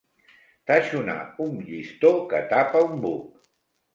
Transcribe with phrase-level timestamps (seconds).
[0.71, 3.47] Tatxonar un llistó que tapa un buc.